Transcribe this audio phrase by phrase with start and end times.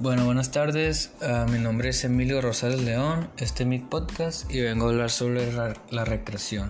[0.00, 1.12] Bueno, buenas tardes.
[1.20, 3.28] Uh, mi nombre es Emilio Rosales León.
[3.36, 6.68] Este es mi podcast y vengo a hablar sobre la, recreación.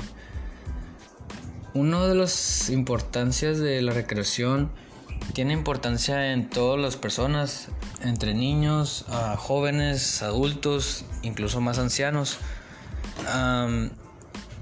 [1.73, 4.73] Una de las importancias de la recreación
[5.33, 7.69] tiene importancia en todas las personas,
[8.03, 9.05] entre niños,
[9.37, 12.39] jóvenes, adultos, incluso más ancianos.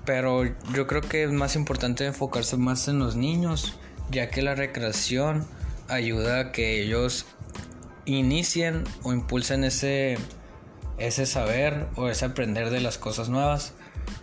[0.04, 0.44] Pero
[0.74, 3.78] yo creo que es más importante enfocarse más en los niños,
[4.10, 5.46] ya que la recreación
[5.88, 7.24] ayuda a que ellos
[8.16, 10.18] inicien o impulsen ese,
[10.98, 13.74] ese saber o ese aprender de las cosas nuevas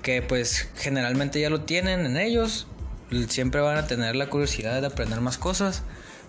[0.01, 2.67] que pues generalmente ya lo tienen en ellos.
[3.29, 5.83] Siempre van a tener la curiosidad de aprender más cosas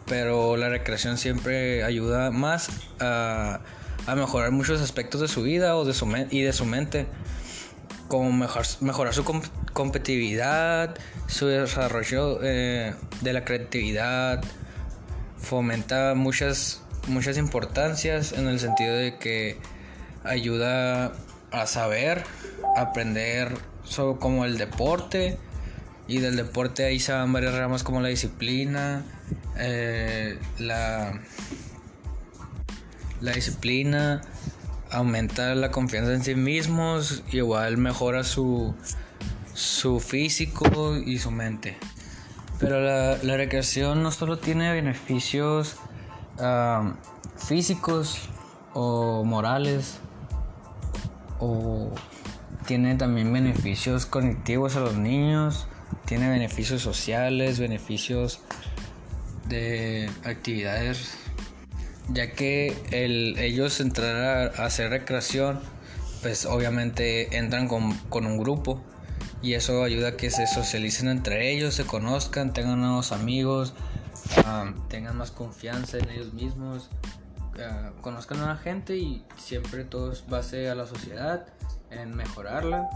[0.07, 3.61] pero la recreación siempre ayuda más a,
[4.07, 7.07] a mejorar muchos aspectos de su vida o de su y de su mente
[8.09, 9.25] como mejor, mejorar su
[9.73, 14.45] competitividad su desarrollo eh, de la creatividad
[15.39, 19.59] fomenta muchas muchas importancias en el sentido de que
[20.25, 21.13] ayuda
[21.51, 22.25] a saber,
[22.77, 23.57] aprender
[24.19, 25.39] como el deporte
[26.09, 29.05] y del deporte ahí se van varias ramas como la disciplina,
[29.57, 31.21] eh, la,
[33.21, 34.23] disciplina,
[34.91, 38.75] aumenta la confianza en sí mismos, igual mejora su,
[39.55, 41.77] su físico y su mente.
[42.59, 45.77] Pero la recreación no solo tiene beneficios
[47.37, 48.29] físicos
[48.75, 49.99] o morales
[51.39, 51.91] o
[52.67, 55.67] tiene también beneficios cognitivos a los niños,
[56.05, 58.41] tiene beneficios sociales, beneficios
[59.49, 61.15] de actividades,
[62.09, 65.61] ya que el, ellos entrar a, hacer recreación,
[66.23, 68.83] pues obviamente entran con, con un grupo
[69.43, 73.75] y eso ayuda a que se socialicen entre ellos, se conozcan, tengan nuevos amigos,
[74.89, 76.89] tengan más confianza en ellos mismos,
[77.55, 81.47] uh, conozcan a la gente y siempre todo es base a la sociedad,
[81.91, 82.89] en mejorarla.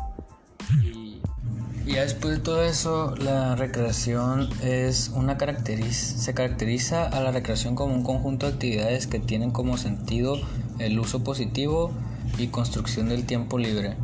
[0.82, 1.20] Y,
[1.86, 7.94] después de todo eso, la recreación es una caracteriza, se caracteriza a la recreación como
[7.94, 10.38] un conjunto de actividades que tienen como sentido
[10.78, 11.90] el uso positivo
[12.38, 13.96] y construcción del tiempo libre.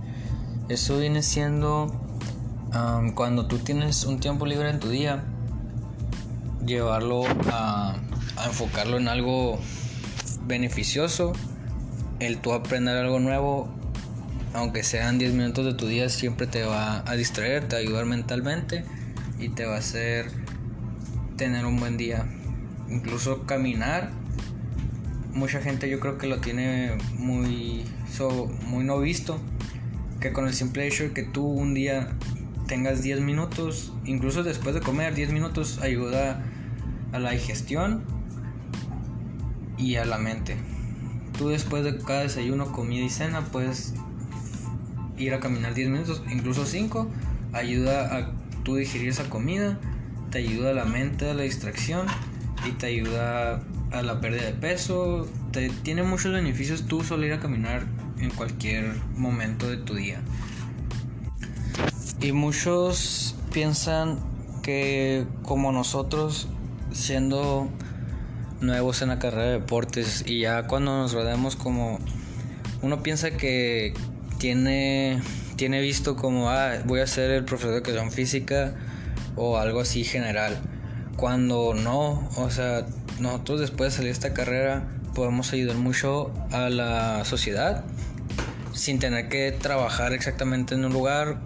[0.68, 1.92] Eso viene siendo
[3.14, 5.24] cuando tú tienes un tiempo libre en tu día,
[6.64, 7.96] llevarlo a,
[8.46, 9.58] enfocarlo en algo
[10.46, 11.32] beneficioso,
[12.20, 13.68] el tú aprender algo nuevo,
[14.54, 17.82] aunque sean 10 minutos de tu día, siempre te va a distraer, te va a
[17.82, 18.84] ayudar mentalmente
[19.38, 20.30] y te va a hacer
[21.36, 22.26] tener un buen día.
[22.88, 24.10] Incluso caminar,
[25.32, 27.84] mucha gente yo creo que lo tiene muy,
[28.66, 29.38] muy no visto,
[30.20, 32.08] que con el simple hecho de que tú un día
[32.66, 36.42] tengas 10 minutos, incluso después de comer 10 minutos ayuda
[37.12, 38.02] a la digestión
[39.78, 40.56] y a la mente.
[41.38, 43.94] Tú después de cada desayuno, comida y cena puedes
[45.18, 47.08] ir a caminar 10 minutos, incluso 5,
[47.52, 48.32] ayuda a
[48.64, 49.78] tú digerir esa comida,
[50.30, 52.06] te ayuda a la mente, a la distracción
[52.66, 53.62] y te ayuda
[53.92, 55.28] a la pérdida de peso.
[55.52, 57.86] Te, tiene muchos beneficios tú solo ir a caminar
[58.18, 60.20] en cualquier momento de tu día.
[62.20, 64.18] Y muchos piensan
[64.62, 66.48] que como nosotros
[66.92, 67.68] siendo
[68.60, 71.98] nuevos en la carrera de deportes y ya cuando nos rodeamos como
[72.82, 73.94] uno piensa que
[74.38, 75.20] tiene
[75.56, 78.74] tiene visto como ah, voy a ser el profesor de educación física
[79.36, 80.58] o algo así general.
[81.16, 82.86] Cuando no o sea
[83.20, 87.84] nosotros después de salir de esta carrera podemos ayudar mucho a la sociedad
[88.72, 91.38] sin tener que trabajar exactamente en un lugar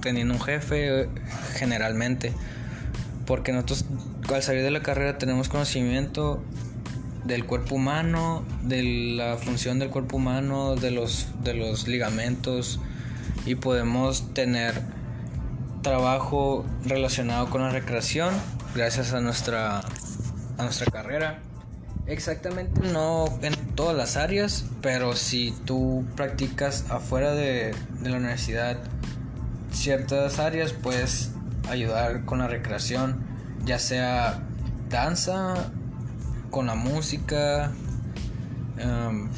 [0.00, 1.08] teniendo un jefe
[1.54, 2.32] generalmente
[3.28, 3.84] porque nosotros
[4.34, 6.42] al salir de la carrera tenemos conocimiento
[7.24, 8.82] del cuerpo humano, de
[9.16, 12.80] la función del cuerpo humano, de los, de los ligamentos
[13.44, 14.80] y podemos tener
[15.82, 18.32] trabajo relacionado con la recreación
[18.74, 19.80] gracias a nuestra,
[20.56, 21.40] a nuestra carrera.
[22.06, 28.78] Exactamente no en todas las áreas, pero si tú practicas afuera de, de la universidad
[29.78, 31.32] ciertas áreas, puedes
[31.68, 33.24] ayudar con la recreación,
[33.64, 34.42] ya sea
[34.88, 35.72] danza,
[36.50, 37.72] con la música,
[38.78, 39.28] em,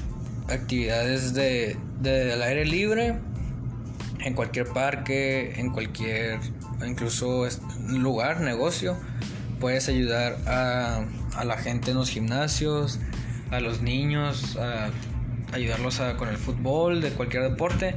[0.49, 3.19] actividades de, del aire libre,
[4.21, 6.41] en cualquier parque, en cualquier,
[6.87, 7.47] incluso
[7.89, 8.97] lugar, negocio,
[9.59, 11.05] puedes ayudar a,
[11.37, 12.99] a la gente en los gimnasios,
[13.51, 14.91] a los niños, a
[15.53, 17.97] ayudarlos con el fútbol, de cualquier deporte.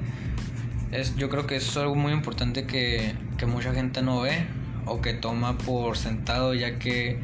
[0.93, 4.45] Es, yo creo que eso es algo muy importante que, que mucha gente no ve
[4.85, 7.19] o que toma por sentado ya que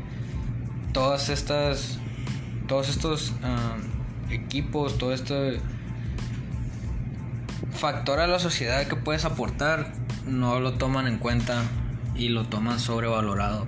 [0.92, 2.00] todas estas
[2.70, 3.34] todos estos
[4.30, 5.60] equipos, todo este
[7.72, 9.92] factor a la sociedad que puedes aportar,
[10.28, 11.64] no lo toman en cuenta
[12.16, 13.66] y lo toman sobrevalorado.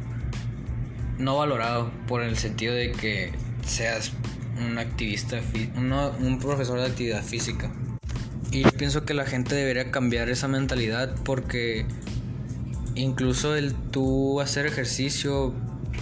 [1.17, 3.33] No valorado por el sentido de que
[3.65, 4.13] seas
[4.59, 5.39] un activista,
[5.75, 7.71] un profesor de actividad física.
[8.51, 11.85] Y pienso que la gente debería cambiar esa mentalidad porque
[12.95, 15.53] incluso el tú hacer ejercicio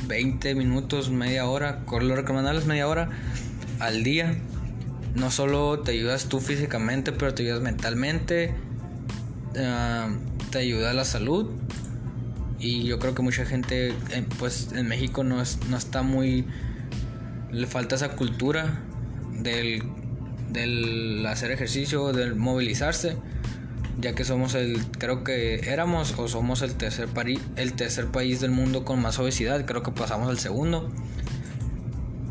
[0.08, 3.10] 20 minutos, media hora, lo recomendable es media hora
[3.80, 4.36] al día.
[5.16, 8.56] No solo te ayudas tú físicamente, pero te ayudas mentalmente,
[9.58, 10.10] ah,
[10.52, 11.52] te ayuda a la salud.
[12.60, 16.46] Y yo creo que mucha gente, eh, pues en México no, no está muy...
[17.52, 18.84] Le falta esa cultura
[19.40, 19.84] del
[20.50, 23.16] del hacer ejercicio, del movilizarse,
[24.00, 27.10] ya que somos el, creo que éramos o somos el tercer,
[27.56, 30.90] el tercer país del mundo con más obesidad, creo que pasamos al segundo.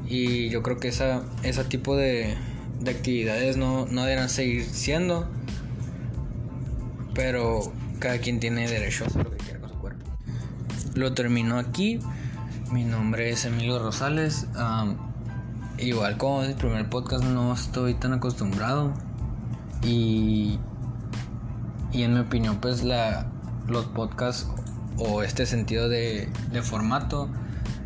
[0.08, 2.34] Y yo creo que esa, ese tipo de,
[2.80, 5.28] de actividades no, no deberán seguir siendo,
[7.14, 10.04] pero cada quien tiene derecho a hacer lo que quiera con su cuerpo.
[10.94, 11.98] Lo termino aquí.
[12.72, 14.46] Mi nombre es Emilio Rosales.
[15.78, 18.92] Igual como el primer podcast no estoy tan acostumbrado
[19.84, 20.58] y,
[21.92, 23.30] y en mi opinión pues la,
[23.68, 24.48] los podcasts
[24.96, 26.28] o este sentido de,
[26.62, 27.28] formato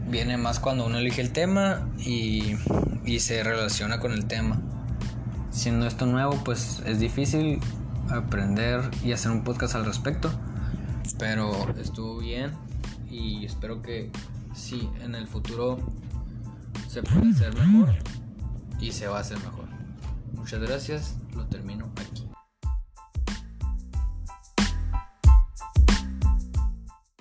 [0.09, 2.57] viene más cuando uno elige el tema y,
[3.05, 4.59] y se relaciona con el tema.
[5.51, 7.61] Siendo esto nuevo pues es difícil
[8.09, 10.31] aprender y hacer un podcast al respecto,
[11.19, 12.53] pero estuvo bien
[13.11, 14.11] y espero que
[14.55, 15.77] sí en el futuro
[16.93, 17.95] se puede hacer mejor
[18.79, 19.65] y se va a hacer mejor.
[20.35, 22.29] Muchas gracias, lo termino aquí.